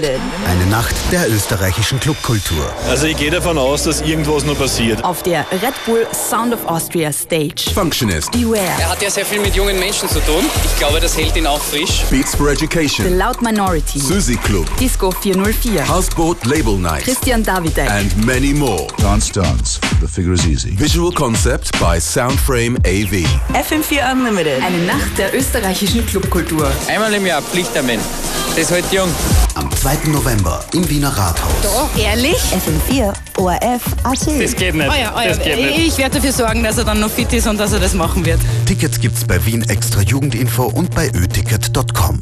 Limited. 0.01 0.19
Eine 0.47 0.65
Nacht 0.67 0.95
der 1.11 1.29
österreichischen 1.29 1.99
Clubkultur. 1.99 2.71
Also 2.87 3.07
ich 3.07 3.17
gehe 3.17 3.31
davon 3.31 3.57
aus, 3.57 3.83
dass 3.83 4.01
irgendwas 4.01 4.43
nur 4.45 4.55
passiert. 4.55 5.03
Auf 5.03 5.23
der 5.23 5.45
Red 5.51 5.73
Bull 5.85 6.05
Sound 6.13 6.53
of 6.53 6.65
Austria 6.67 7.11
Stage. 7.11 7.71
Functionist. 7.73 8.31
Beware. 8.31 8.61
Er 8.79 8.89
hat 8.89 9.01
ja 9.01 9.09
sehr 9.09 9.25
viel 9.25 9.39
mit 9.39 9.55
jungen 9.55 9.79
Menschen 9.79 10.07
zu 10.09 10.19
tun. 10.19 10.45
Ich 10.65 10.77
glaube, 10.77 10.99
das 10.99 11.17
hält 11.17 11.35
ihn 11.35 11.47
auch 11.47 11.61
frisch. 11.61 12.03
Beats 12.09 12.35
for 12.35 12.49
Education. 12.49 13.07
The 13.07 13.13
Loud 13.13 13.41
Minority. 13.41 13.99
Susi 13.99 14.35
Club. 14.37 14.65
Disco 14.79 15.11
404. 15.11 15.87
Houseboat 15.87 16.45
Label 16.45 16.77
Night. 16.77 17.03
Christian 17.03 17.43
Davide. 17.43 17.89
And 17.89 18.25
many 18.25 18.53
more. 18.53 18.87
Dance 18.97 19.31
Dance. 19.31 19.79
The 19.99 20.07
figure 20.07 20.33
is 20.33 20.45
easy. 20.45 20.75
Visual 20.77 21.11
Concept 21.11 21.71
by 21.79 21.99
Soundframe 21.99 22.77
AV. 22.85 23.25
FM4 23.53 24.11
Unlimited. 24.11 24.61
Eine 24.61 24.85
Nacht 24.85 25.17
der 25.17 25.33
österreichischen 25.35 26.05
Clubkultur. 26.05 26.71
Einmal 26.87 27.11
im 27.15 27.25
Jahr 27.25 27.41
Pflicht 27.41 27.71
Pflichtermann. 27.71 27.99
Das 28.49 28.59
ist 28.59 28.71
heute 28.71 28.95
jung. 28.95 29.09
Am 29.55 29.71
2. 29.71 30.09
November 30.11 30.63
im 30.73 30.87
Wiener 30.87 31.09
Rathaus. 31.09 31.51
Doch, 31.63 31.89
ehrlich? 31.97 32.37
FM4, 32.37 33.11
ORF, 33.37 33.81
AC. 34.03 34.39
Das 34.39 34.55
geht 34.55 34.75
nicht. 34.75 34.87
Euer, 34.87 35.13
euer. 35.15 35.29
Das 35.29 35.39
geht 35.39 35.57
nicht. 35.57 35.79
Ich 35.79 35.97
werde 35.97 36.17
dafür 36.17 36.31
sorgen, 36.31 36.63
dass 36.63 36.77
er 36.77 36.83
dann 36.83 36.99
noch 36.99 37.09
fit 37.09 37.33
ist 37.33 37.47
und 37.47 37.57
dass 37.59 37.73
er 37.73 37.79
das 37.79 37.95
machen 37.95 38.23
wird. 38.23 38.39
Tickets 38.67 38.99
gibt's 38.99 39.25
bei 39.25 39.43
Wien 39.47 39.67
Extra 39.67 40.01
Jugendinfo 40.01 40.65
und 40.65 40.93
bei 40.93 41.07
öticket.com. 41.07 42.19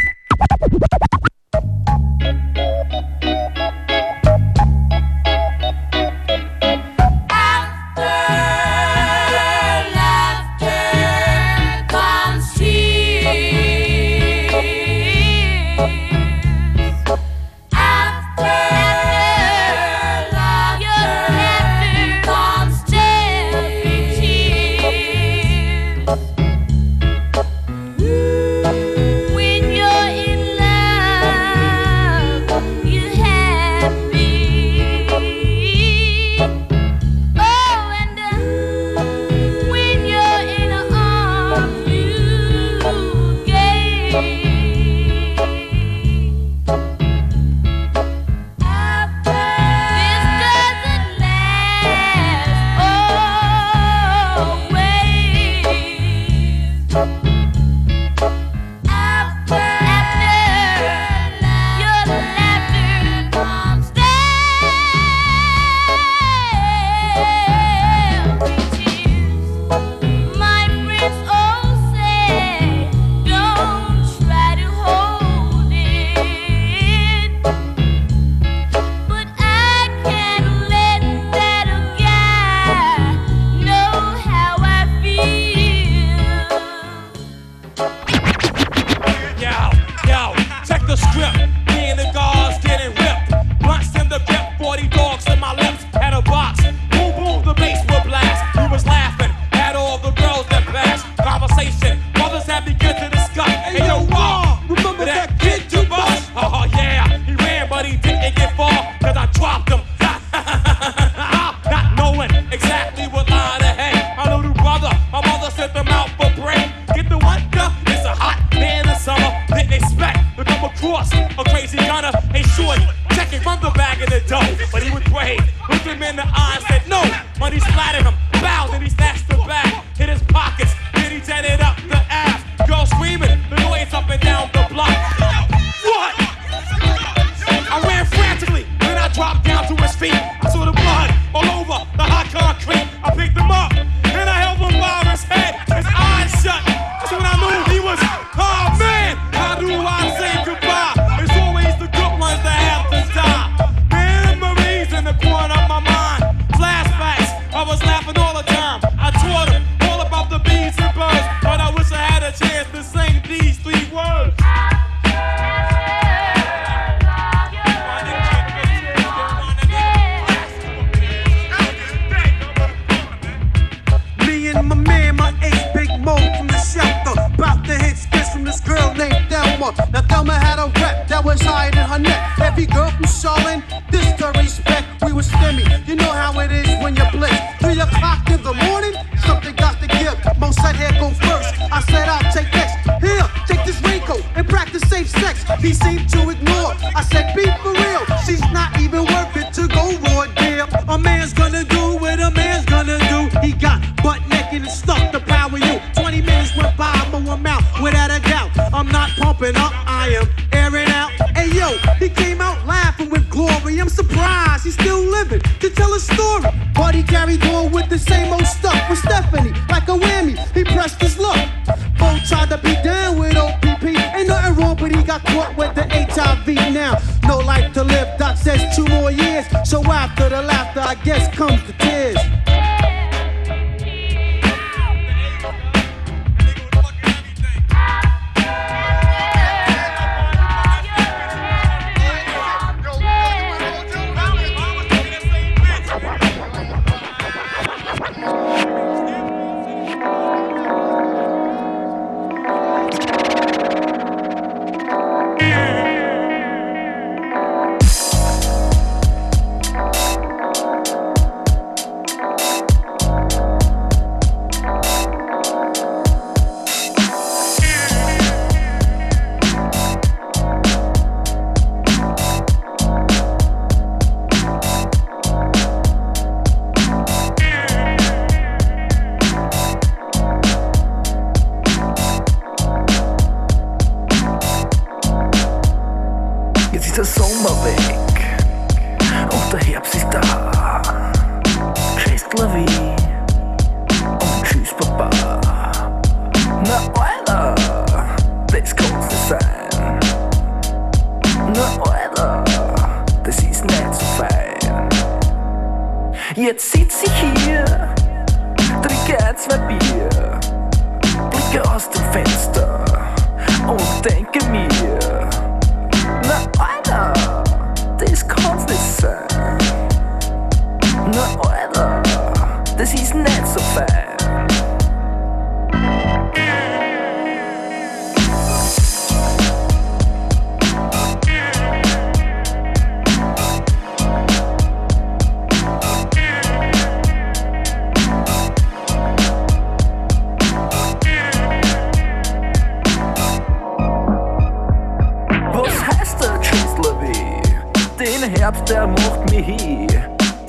Herbst, 348.29 348.69
der 348.69 348.87
macht 348.87 349.29
mich 349.31 349.45
hin. 349.45 349.87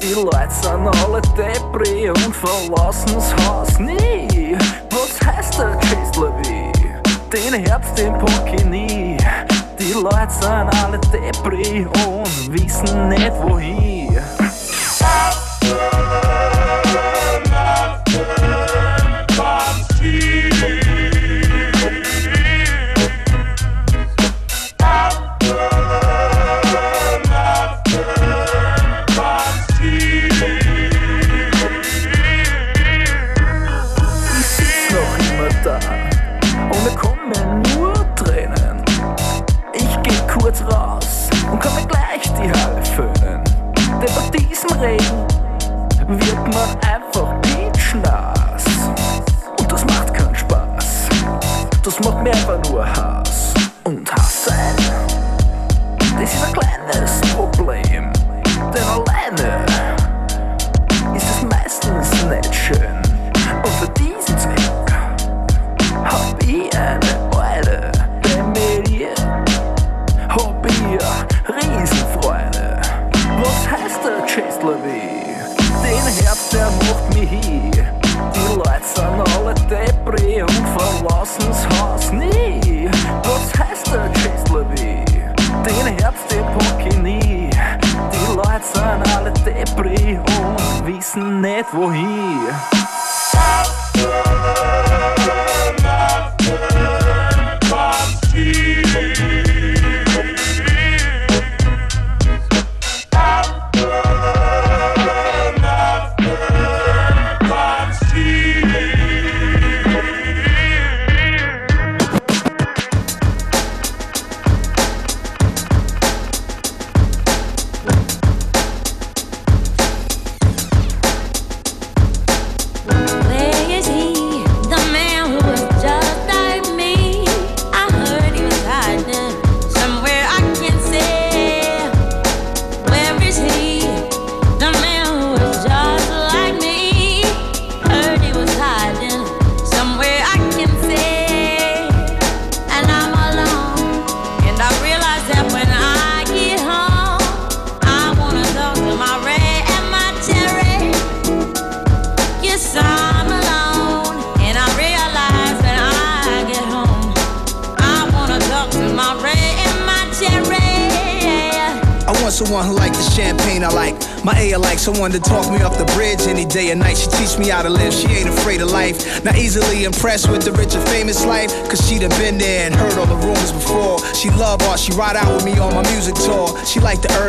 Die 0.01 0.13
Leute 0.15 0.51
sind 0.51 0.87
alle 1.05 1.21
Depri 1.37 2.11
und 2.11 2.35
verlassen's 2.35 3.35
Haus 3.47 3.79
nie. 3.79 4.57
Was 4.91 5.27
heißt 5.27 5.59
der 5.59 5.77
Kistler 5.77 6.33
wie? 6.43 6.73
Den 7.31 7.65
Herbst, 7.65 7.99
den 7.99 8.13
pack 8.19 8.53
ich 8.55 8.65
nie. 8.65 9.17
Die 9.79 9.93
Leute 9.93 10.31
sind 10.31 10.85
alle 10.85 10.99
Depri 11.13 11.87
und 11.87 12.53
wissen 12.53 13.09
nicht 13.09 13.33
wohin. 13.43 14.17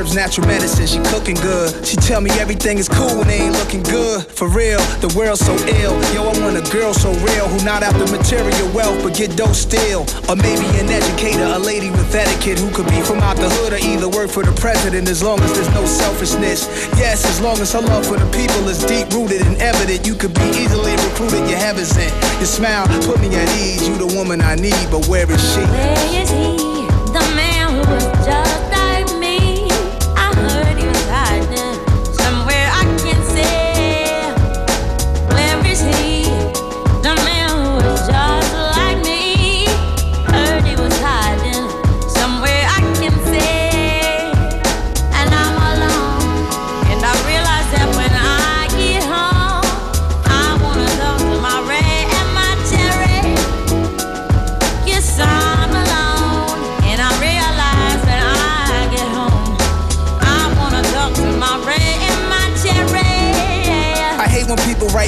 herbs, 0.08 0.16
natural 0.16 0.47
medicine, 0.47 0.88
she 0.88 0.99
cooking 1.12 1.36
good. 1.36 1.86
She 1.86 1.95
tell 1.97 2.22
me 2.22 2.32
everything 2.39 2.78
is 2.78 2.89
cool 2.89 3.18
when 3.18 3.28
they 3.28 3.41
ain't 3.41 3.53
looking 3.53 3.84
good. 3.84 4.26
For 4.26 4.47
real, 4.47 4.80
the 4.99 5.14
world's 5.18 5.45
so 5.45 5.53
ill. 5.82 5.95
Yo, 6.14 6.24
I 6.24 6.34
want 6.43 6.58
a 6.58 6.66
girl 6.72 6.93
so 6.93 7.12
real 7.26 7.47
who 7.47 7.64
not 7.66 7.84
after 7.84 8.05
material 8.12 8.70
wealth 8.74 9.01
but 9.03 9.16
get 9.16 9.36
dope 9.36 9.55
still. 9.55 10.05
Or 10.30 10.36
maybe 10.36 10.66
an 10.80 10.89
educator, 10.89 11.43
a 11.43 11.60
lady 11.60 11.89
with 11.91 12.14
etiquette 12.14 12.60
who 12.60 12.70
could 12.72 12.88
be 12.88 13.01
from 13.01 13.20
out 13.20 13.38
the 13.38 13.49
hood 13.49 13.74
or 13.74 13.82
either 13.82 14.10
work 14.10 14.30
for 14.30 14.43
the 14.43 14.53
president 14.60 15.08
as 15.10 15.24
long 15.24 15.39
as 15.41 15.53
there's 15.53 15.74
no 15.74 15.86
selfishness. 15.86 16.68
Yes, 16.97 17.26
as 17.26 17.41
long 17.41 17.60
as 17.60 17.74
her 17.74 17.82
love 17.82 18.05
for 18.05 18.18
the 18.18 18.30
people 18.32 18.68
is 18.68 18.80
deep 18.84 19.10
rooted 19.12 19.41
and 19.41 19.58
evident, 19.62 20.05
you 20.05 20.16
could 20.16 20.34
be 20.34 20.47
easily 20.55 20.93
recruited. 21.08 21.47
Your 21.49 21.60
heavens 21.60 21.95
in 21.97 22.12
your 22.39 22.49
smile, 22.49 22.88
put 23.05 23.20
me 23.20 23.28
at 23.36 23.49
ease. 23.58 23.88
You 23.88 23.95
the 23.97 24.14
woman 24.16 24.41
I 24.41 24.55
need, 24.55 24.88
but 24.91 25.08
where 25.08 25.30
is 25.30 25.41
she? 25.53 25.62
Where 25.62 26.22
is 26.22 26.30
he? 26.30 26.88
The 27.12 27.24
man 27.36 27.72
who 27.72 27.91
was 27.91 28.03
just 28.26 28.66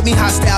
me 0.10 0.16
hostile 0.16 0.49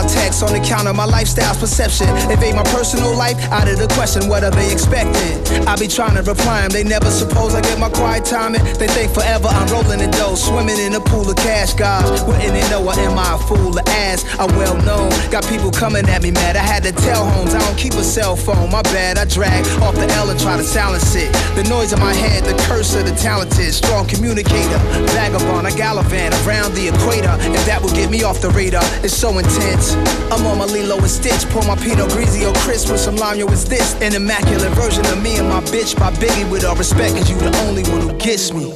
on 0.41 0.55
account 0.55 0.87
of 0.87 0.95
my 0.95 1.05
lifestyle's 1.05 1.57
perception. 1.57 2.07
Invade 2.29 2.55
my 2.55 2.63
personal 2.63 3.15
life 3.15 3.37
out 3.51 3.67
of 3.67 3.77
the 3.77 3.87
question, 3.93 4.27
what 4.27 4.43
are 4.43 4.51
they 4.51 4.71
expecting? 4.71 5.37
I 5.67 5.75
be 5.75 5.87
trying 5.87 6.15
to 6.15 6.23
reply 6.23 6.61
them, 6.61 6.71
they 6.71 6.83
never 6.83 7.09
suppose 7.11 7.53
I 7.53 7.61
get 7.61 7.79
my 7.79 7.89
quiet 7.89 8.25
time. 8.25 8.53
They 8.53 8.87
think 8.87 9.13
forever 9.13 9.47
I'm 9.47 9.67
rolling 9.69 9.99
in 9.99 10.11
dough, 10.11 10.35
swimming 10.35 10.79
in 10.79 10.93
a 10.93 10.99
pool 10.99 11.29
of 11.29 11.35
cash, 11.37 11.73
guys. 11.73 12.23
Wouldn't 12.23 12.53
they 12.53 12.67
know 12.69 12.83
or 12.85 12.93
am 12.93 13.17
I 13.17 13.35
a 13.35 13.37
fool? 13.37 13.71
The 13.71 13.83
ass, 13.89 14.25
I'm 14.39 14.49
well 14.57 14.75
known. 14.83 15.09
Got 15.29 15.45
people 15.47 15.71
coming 15.71 16.07
at 16.09 16.21
me 16.21 16.31
mad. 16.31 16.55
I 16.55 16.65
had 16.65 16.83
to 16.83 16.91
tell 16.91 17.25
homes 17.25 17.53
I 17.53 17.59
don't 17.59 17.77
keep 17.77 17.93
a 17.93 18.03
cell 18.03 18.35
phone. 18.35 18.71
My 18.71 18.81
bad, 18.83 19.17
I 19.17 19.25
drag 19.25 19.65
off 19.81 19.95
the 19.95 20.07
L 20.15 20.29
and 20.29 20.39
try 20.39 20.57
to 20.57 20.63
silence 20.63 21.15
it. 21.15 21.31
The 21.55 21.63
noise 21.69 21.93
in 21.93 21.99
my 21.99 22.13
head, 22.13 22.43
the 22.43 22.55
curse 22.63 22.95
of 22.95 23.05
the 23.05 23.15
talented, 23.15 23.73
strong 23.73 24.07
communicator, 24.07 24.79
vagabond. 25.13 25.67
I 25.67 25.71
gallivant 25.75 26.33
around 26.45 26.73
the 26.73 26.87
equator, 26.87 27.29
and 27.29 27.61
that 27.67 27.81
will 27.81 27.93
get 27.93 28.09
me 28.09 28.23
off 28.23 28.41
the 28.41 28.49
radar. 28.49 28.83
It's 29.03 29.15
so 29.15 29.37
intense. 29.37 29.95
I'm 30.31 30.47
on 30.47 30.59
my 30.59 30.65
Lilo 30.65 30.97
and 30.97 31.09
Stitch, 31.09 31.45
pour 31.49 31.61
my 31.63 31.75
Pinot 31.75 32.09
Grigio 32.11 32.55
crisp 32.59 32.89
with 32.89 33.01
some 33.01 33.17
lime. 33.17 33.37
Yo, 33.37 33.47
is 33.47 33.65
this 33.65 33.95
an 34.01 34.15
immaculate 34.15 34.71
version 34.71 35.05
of 35.07 35.21
me 35.21 35.37
and 35.37 35.49
my 35.49 35.59
bitch? 35.59 35.99
By 35.99 36.09
Biggie, 36.13 36.49
with 36.49 36.63
all 36.63 36.75
respect, 36.77 37.17
cause 37.17 37.29
you 37.29 37.37
the 37.37 37.53
only 37.67 37.83
one 37.83 37.99
who 37.99 38.17
gets 38.17 38.53
me. 38.53 38.73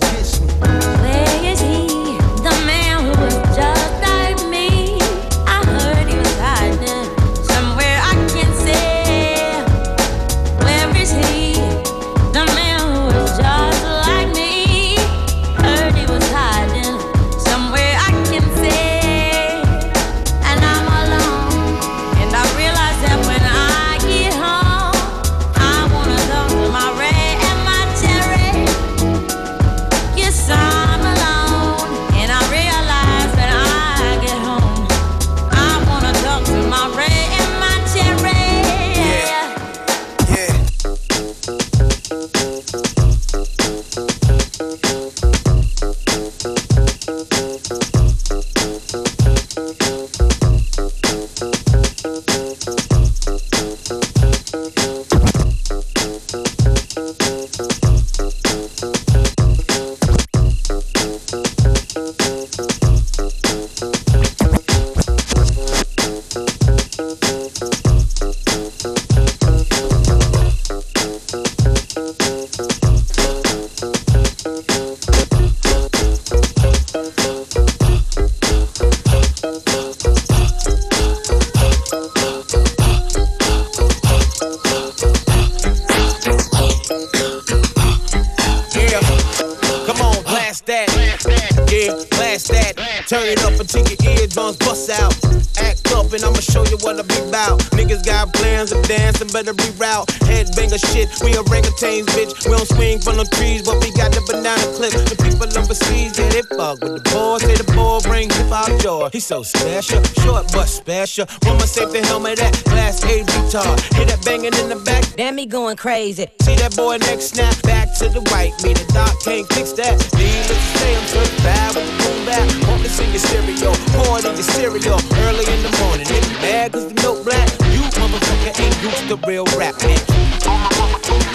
So 109.26 109.42
special, 109.42 110.04
short 110.22 110.46
but 110.54 110.68
special. 110.68 111.26
Woman 111.46 111.66
save 111.66 111.90
the 111.90 112.06
helmet 112.06 112.38
that 112.38 112.54
class 112.70 113.04
A 113.06 113.26
retard. 113.26 113.82
Hear 113.98 114.06
that 114.06 114.24
banging 114.24 114.54
in 114.54 114.70
the 114.70 114.78
back, 114.86 115.02
Damn 115.18 115.34
me 115.34 115.48
going 115.48 115.78
crazy. 115.78 116.28
See 116.42 116.56
that 116.62 116.76
boy 116.76 116.98
next 116.98 117.34
snap 117.34 117.60
back 117.64 117.90
to 117.98 118.06
the 118.08 118.22
right. 118.30 118.54
Me 118.62 118.74
the 118.74 118.86
doc 118.94 119.18
can't 119.26 119.48
fix 119.54 119.74
that. 119.82 119.98
Needless 120.14 120.46
to 120.46 120.78
say, 120.78 120.96
I'm 120.96 121.08
certified 121.10 121.74
with 121.74 121.90
the 121.90 121.96
boom 122.06 122.26
back. 122.30 122.46
Want 122.70 122.84
this 122.84 123.00
in 123.02 123.10
your 123.10 123.24
stereo, 123.26 123.74
it 123.74 124.26
in 124.30 124.36
your 124.38 124.50
cereal. 124.54 125.02
Early 125.26 125.46
in 125.50 125.60
the 125.66 125.74
morning, 125.82 126.06
nigga 126.06 126.42
mad 126.46 126.74
cause 126.74 126.86
the 126.86 127.02
milk 127.02 127.26
black. 127.26 127.50
You 127.74 127.82
motherfucker 127.98 128.54
ain't 128.62 128.78
used 128.86 129.10
to 129.10 129.18
real 129.26 129.46
rap, 129.58 129.74
man. 129.82 130.25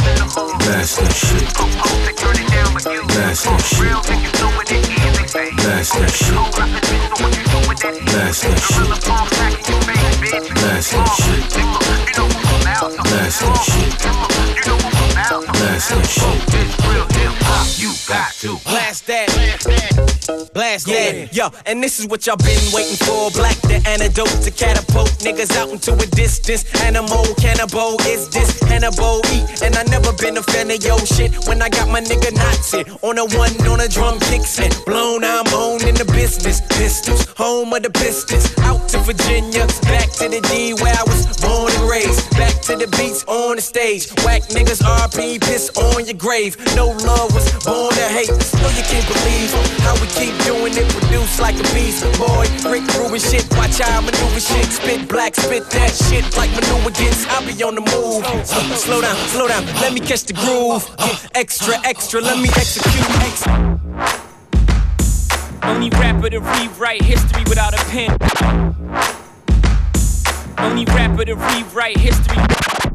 Blast 0.00 0.96
that 1.00 1.12
shit. 1.12 1.44
Blast 3.08 3.44
that 3.44 3.60
shit. 3.60 3.92
Blast 5.56 5.92
that 5.92 6.10
shit. 6.10 6.36
Blast 8.06 8.42
that 8.42 8.50
shit. 8.50 8.50
Blast 8.50 8.50
that 8.50 8.58
shit. 8.60 8.88
Blast 13.04 13.40
that 13.40 13.56
shit. 13.60 13.90
Blast 15.52 15.90
that 15.90 16.04
shit. 16.06 16.40
You 17.78 17.90
got 18.08 18.32
to 18.40 18.56
blast 18.64 19.06
that. 19.06 19.29
That. 20.84 21.34
Yo, 21.34 21.50
and 21.66 21.82
this 21.82 22.00
is 22.00 22.06
what 22.06 22.26
y'all 22.26 22.36
been 22.36 22.60
waiting 22.72 22.96
for. 22.96 23.30
Black 23.32 23.56
the 23.68 23.82
antidote 23.86 24.42
to 24.42 24.50
catapult 24.50 25.10
niggas 25.20 25.54
out 25.56 25.70
into 25.70 25.92
a 25.92 26.06
distance. 26.16 26.64
Animal 26.82 27.24
cannibal 27.36 28.00
is 28.08 28.28
this 28.30 28.58
Hannibal 28.62 29.20
E. 29.32 29.44
And 29.62 29.76
I 29.76 29.82
never 29.84 30.12
been 30.14 30.36
a 30.36 30.42
fan 30.42 30.70
of 30.70 30.82
yo 30.82 30.96
shit. 30.98 31.36
When 31.46 31.60
I 31.60 31.68
got 31.68 31.88
my 31.88 32.00
nigga 32.00 32.32
Nazi 32.32 32.84
on 33.02 33.18
a 33.18 33.26
one 33.36 33.52
on 33.68 33.80
a 33.80 33.88
drum 33.88 34.18
Dixon. 34.30 34.70
Blown, 34.86 35.24
I'm 35.24 35.46
on 35.52 35.86
in 35.86 35.94
the 35.94 36.04
business. 36.16 36.60
Pistols, 36.76 37.26
home 37.36 37.72
of 37.72 37.82
the 37.82 37.90
Pistons. 37.90 38.48
Out 38.60 38.88
to 38.90 38.98
Virginia, 38.98 39.66
back 39.84 40.08
to 40.20 40.28
the 40.28 40.40
D 40.48 40.74
where 40.80 40.94
I 40.94 41.04
was 41.04 41.26
born 41.40 41.72
and 41.72 41.90
raised. 41.90 42.30
Back 42.36 42.56
to 42.68 42.76
the 42.76 42.88
beats 42.96 43.24
on 43.24 43.56
the 43.56 43.62
stage. 43.62 44.08
Whack 44.24 44.42
niggas 44.54 44.82
RP, 44.82 45.40
piss 45.40 45.70
on 45.76 46.06
your 46.06 46.16
grave. 46.16 46.56
No 46.74 46.88
love 47.04 47.34
was 47.34 47.52
born 47.64 47.92
to 47.94 48.08
hate. 48.08 48.32
No, 48.60 48.68
you 48.72 48.84
can't 48.88 49.06
believe 49.06 49.50
how 49.84 49.94
we 50.00 50.06
keep 50.16 50.34
doing 50.44 50.69
it. 50.76 50.88
Produce 50.90 51.40
like 51.40 51.56
a 51.58 51.66
beast, 51.74 52.04
boy. 52.18 52.46
Rick 52.68 52.86
Rubin 52.94 53.20
shit. 53.20 53.46
Watch 53.56 53.78
how 53.78 53.98
I 53.98 54.00
maneuver 54.00 54.40
shit. 54.40 54.66
Spit 54.66 55.08
black, 55.08 55.34
spit 55.34 55.68
that 55.70 55.92
shit 55.94 56.24
like 56.36 56.50
maneuver 56.50 56.90
gets. 56.90 57.26
I 57.26 57.44
be 57.46 57.62
on 57.62 57.74
the 57.74 57.80
move. 57.80 58.24
Uh, 58.24 58.44
slow 58.76 59.00
down, 59.00 59.16
slow 59.28 59.48
down. 59.48 59.64
Let 59.80 59.92
me 59.92 60.00
catch 60.00 60.24
the 60.24 60.34
groove. 60.34 60.88
Uh, 60.98 61.16
extra, 61.34 61.74
extra. 61.84 62.20
Let 62.20 62.38
me 62.38 62.48
execute. 62.48 63.06
Extra. 63.26 63.80
Only 65.62 65.90
rapper 65.90 66.30
to 66.30 66.40
rewrite 66.40 67.02
history 67.02 67.44
without 67.44 67.74
a 67.74 67.84
pen. 67.86 68.16
Only 70.58 70.84
rapper 70.86 71.24
to 71.24 71.34
rewrite 71.34 71.96
history. 71.96 72.89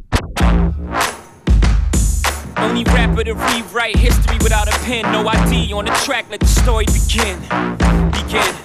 Only 2.65 2.83
rapper 2.85 3.23
to 3.23 3.35
rewrite 3.35 3.95
history 3.95 4.37
without 4.39 4.67
a 4.67 4.77
pen. 4.79 5.03
No 5.11 5.27
ID 5.27 5.71
on 5.71 5.85
the 5.85 5.91
track, 6.03 6.25
let 6.31 6.39
the 6.39 6.47
story 6.47 6.85
begin. 6.85 7.39
Begin. 8.09 8.55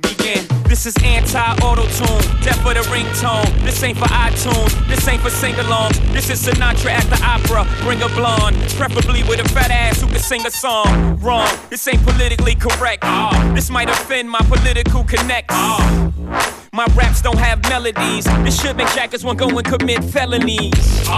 Begin. 0.00 0.46
This 0.68 0.86
is 0.86 0.94
anti-auto 1.02 1.82
tune, 1.82 2.42
death 2.42 2.62
for 2.62 2.74
the 2.74 2.86
ringtone. 2.94 3.52
This 3.64 3.82
ain't 3.82 3.98
for 3.98 4.06
iTunes, 4.06 4.70
this 4.86 5.06
ain't 5.08 5.20
for 5.20 5.30
sing-alongs. 5.30 5.96
This 6.12 6.30
is 6.30 6.46
Sinatra 6.46 6.92
at 6.92 7.04
the 7.10 7.20
opera. 7.24 7.66
Bring 7.82 8.02
a 8.02 8.08
blonde, 8.10 8.56
preferably 8.76 9.24
with 9.24 9.44
a 9.44 9.48
fat 9.48 9.72
ass 9.72 10.00
who 10.00 10.06
can 10.06 10.20
sing 10.20 10.46
a 10.46 10.50
song. 10.50 11.18
Wrong, 11.20 11.48
this 11.70 11.86
ain't 11.88 12.04
politically 12.04 12.54
correct. 12.54 13.02
Ah, 13.02 13.52
this 13.52 13.68
might 13.68 13.88
offend 13.88 14.30
my 14.30 14.42
political 14.42 15.02
connects. 15.02 15.54
Ah, 15.56 16.62
my 16.72 16.86
raps 16.94 17.20
don't 17.20 17.38
have 17.38 17.60
melodies. 17.68 18.26
This 18.44 18.60
should 18.60 18.76
make 18.76 18.88
jackers 18.94 19.24
want 19.24 19.40
go 19.40 19.48
and 19.48 19.64
commit 19.64 20.04
felonies. 20.04 21.08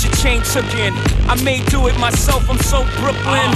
Get 0.00 0.04
your 0.04 0.22
chain 0.22 0.42
took 0.42 0.74
in. 0.74 0.94
I 1.28 1.40
may 1.42 1.62
do 1.64 1.86
it 1.86 1.98
myself. 1.98 2.48
I'm 2.48 2.58
so 2.58 2.84
Brooklyn. 2.98 3.50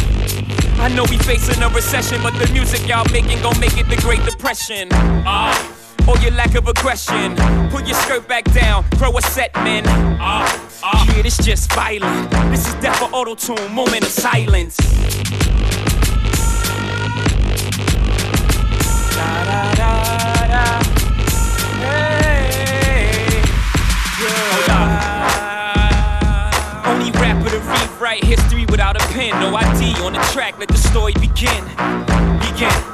I 0.81 0.89
know 0.95 1.05
we 1.09 1.19
facing 1.19 1.63
a 1.63 1.69
recession, 1.69 2.21
but 2.23 2.35
the 2.35 2.51
music 2.53 2.87
y'all 2.89 3.07
making 3.13 3.41
gon' 3.43 3.59
make 3.61 3.77
it 3.79 3.89
the 3.89 3.97
Great 3.97 4.25
Depression. 4.25 4.89
Ah. 4.93 5.55
Or 6.07 6.19
your 6.19 6.33
lack 6.33 6.55
of 6.55 6.69
aggression. 6.69 7.37
Pull 7.71 7.83
your 7.83 7.97
skirt 7.97 8.29
back 8.29 8.45
down, 8.53 8.85
throw 8.97 9.17
a 9.17 9.23
set, 9.23 9.55
man. 9.57 9.85
Ah, 10.21 10.71
ah. 10.83 11.15
Yeah, 11.15 11.23
this 11.23 11.39
just 11.39 11.73
violent. 11.73 12.31
This 12.51 12.67
is 12.67 12.75
death 12.75 12.99
for 12.99 13.09
auto 13.15 13.35
tune, 13.35 13.73
moment 13.73 14.03
of 14.03 14.11
silence. 14.11 14.77
Da, 19.17 19.45
da, 19.45 19.75
da. 19.75 20.94
without 28.85 29.03
a 29.03 29.13
pen, 29.15 29.31
no 29.41 29.55
ID 29.57 29.95
on 30.03 30.13
the 30.13 30.19
track, 30.33 30.59
let 30.59 30.69
the 30.69 30.77
story 30.77 31.13
begin. 31.15 31.65
Begin. 32.41 32.94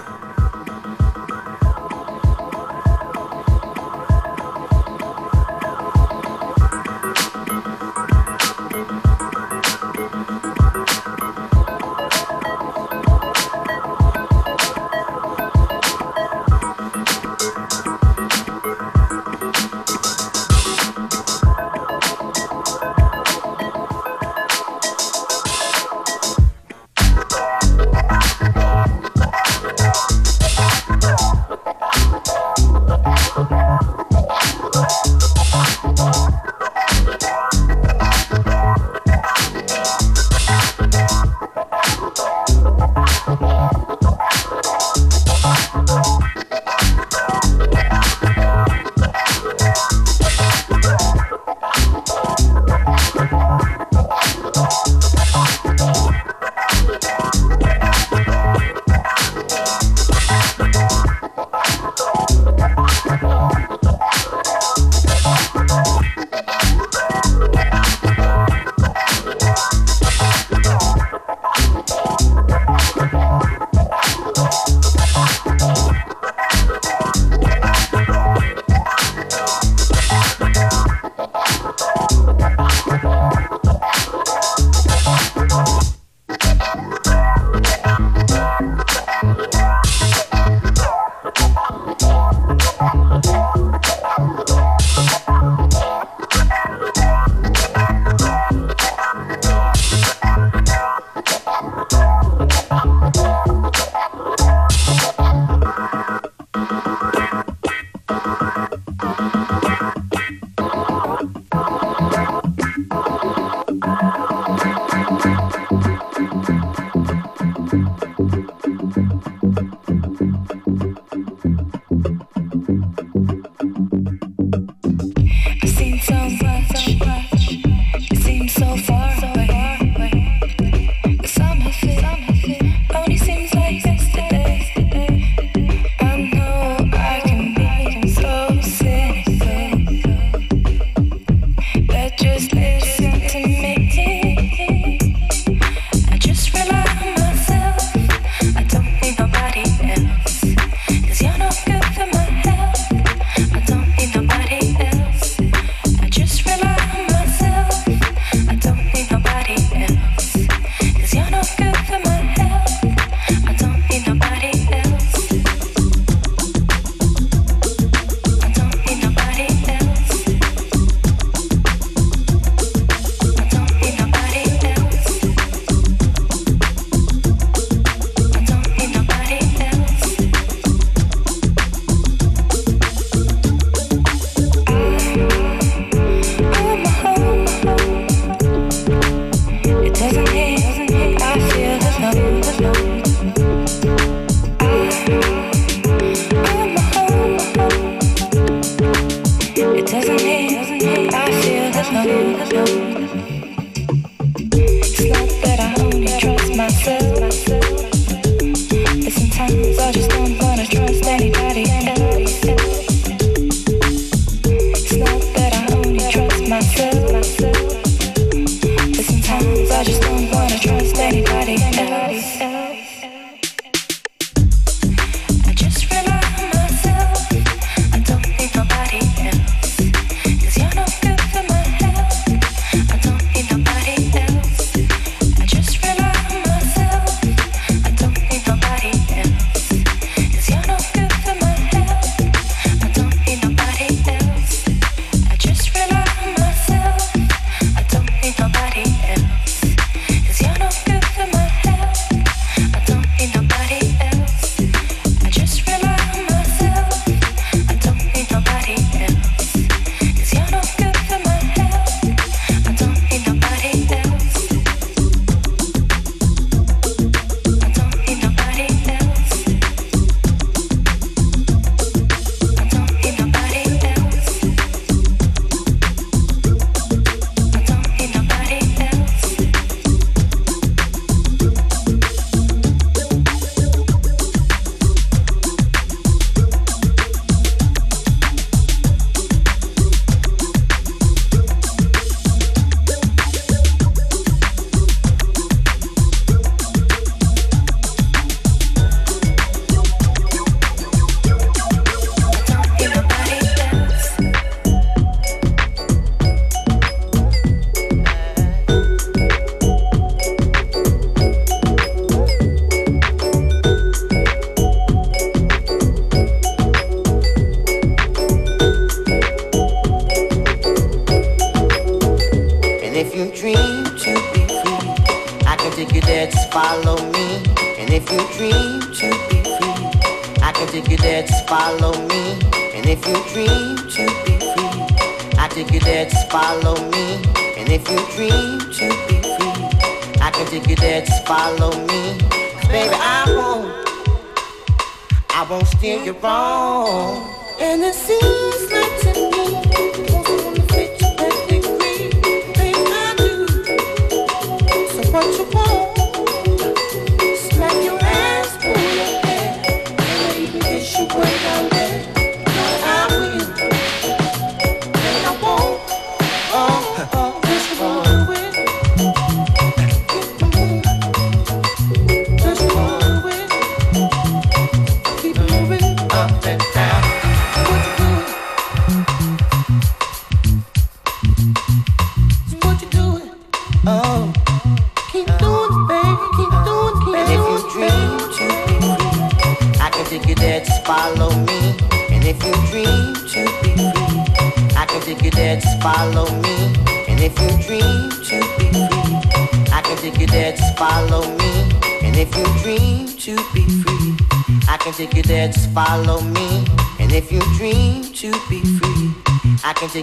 Please 348.21 348.71
not 348.71 349.01
to 349.03 349.40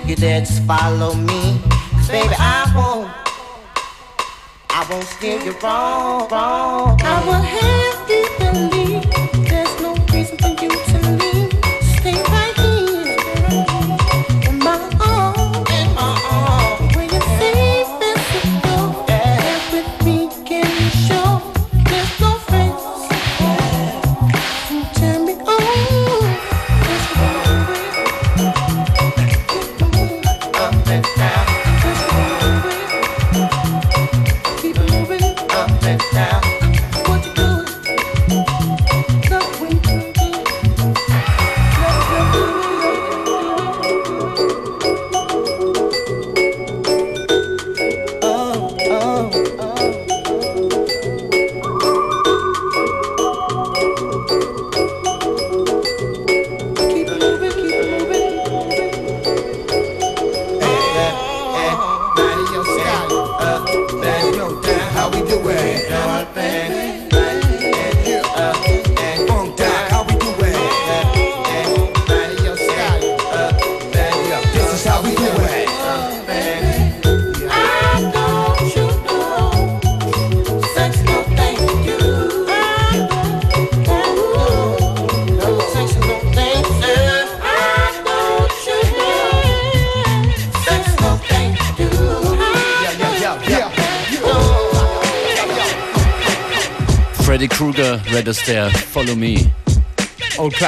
You 0.07 0.15
dare 0.15 0.39
just 0.39 0.63
follow 0.63 1.13
me. 1.15 1.59
Cause 1.91 2.07
baby, 2.07 2.33
I 2.39 2.71
won't. 2.73 3.11
I 4.69 4.87
won't 4.89 5.03
steer 5.03 5.37
you 5.41 5.51
wrong, 5.61 6.29
wrong. 6.29 6.97
I 7.03 7.25
will 7.25 7.33
have 7.33 8.07
to. 8.07 8.16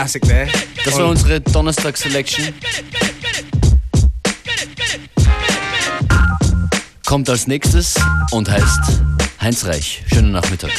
Klassik, 0.09 0.25
ne? 0.25 0.47
Das 0.83 0.97
war 0.97 1.07
unsere 1.07 1.39
Donnerstag-Selection. 1.39 2.47
Kommt 7.05 7.29
als 7.29 7.45
nächstes 7.45 7.93
und 8.31 8.49
heißt 8.49 9.01
Heinz 9.39 9.65
Reich. 9.65 10.03
Schönen 10.11 10.31
Nachmittag. 10.31 10.71